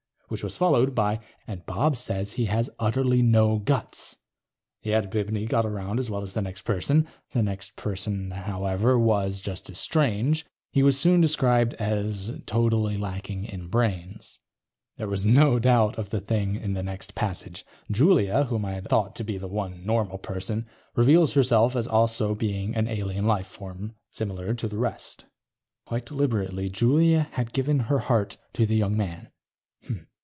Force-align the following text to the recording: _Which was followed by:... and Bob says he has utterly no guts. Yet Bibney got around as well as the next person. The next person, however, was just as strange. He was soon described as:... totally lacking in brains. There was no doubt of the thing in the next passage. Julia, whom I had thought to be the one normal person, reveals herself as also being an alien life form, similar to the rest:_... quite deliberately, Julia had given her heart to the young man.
_Which 0.33 0.45
was 0.45 0.55
followed 0.55 0.95
by:... 0.95 1.19
and 1.45 1.65
Bob 1.65 1.97
says 1.97 2.31
he 2.31 2.45
has 2.45 2.69
utterly 2.79 3.21
no 3.21 3.59
guts. 3.59 4.15
Yet 4.81 5.11
Bibney 5.11 5.45
got 5.45 5.65
around 5.65 5.99
as 5.99 6.09
well 6.09 6.21
as 6.21 6.33
the 6.33 6.41
next 6.41 6.61
person. 6.61 7.05
The 7.33 7.43
next 7.43 7.75
person, 7.75 8.31
however, 8.31 8.97
was 8.97 9.41
just 9.41 9.69
as 9.69 9.77
strange. 9.77 10.45
He 10.71 10.83
was 10.83 10.97
soon 10.97 11.19
described 11.19 11.73
as:... 11.73 12.31
totally 12.45 12.95
lacking 12.95 13.43
in 13.43 13.67
brains. 13.67 14.39
There 14.95 15.09
was 15.09 15.25
no 15.25 15.59
doubt 15.59 15.97
of 15.97 16.11
the 16.11 16.21
thing 16.21 16.55
in 16.55 16.75
the 16.75 16.81
next 16.83 17.13
passage. 17.13 17.65
Julia, 17.91 18.45
whom 18.45 18.63
I 18.63 18.71
had 18.75 18.87
thought 18.87 19.17
to 19.17 19.25
be 19.25 19.37
the 19.37 19.49
one 19.49 19.85
normal 19.85 20.17
person, 20.17 20.65
reveals 20.95 21.33
herself 21.33 21.75
as 21.75 21.89
also 21.89 22.35
being 22.35 22.73
an 22.73 22.87
alien 22.87 23.27
life 23.27 23.47
form, 23.47 23.95
similar 24.11 24.53
to 24.53 24.69
the 24.69 24.77
rest:_... 24.79 25.25
quite 25.85 26.05
deliberately, 26.05 26.69
Julia 26.69 27.27
had 27.31 27.51
given 27.51 27.79
her 27.79 27.99
heart 27.99 28.37
to 28.53 28.65
the 28.65 28.77
young 28.77 28.95
man. 28.95 29.27